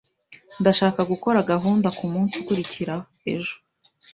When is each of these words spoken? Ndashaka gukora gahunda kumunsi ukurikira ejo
Ndashaka 0.61 1.01
gukora 1.11 1.39
gahunda 1.51 1.87
kumunsi 1.97 2.35
ukurikira 2.41 2.95
ejo 3.33 3.55